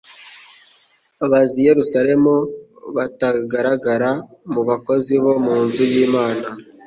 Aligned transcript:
Baza 1.31 1.55
i 1.59 1.63
Yerusalemu 1.69 2.35
batagaragara 2.95 4.11
mu 4.53 4.61
bakozi 4.69 5.13
bo 5.23 5.33
mu 5.43 5.55
nzu 5.65 5.83
y'Imana 5.93 6.45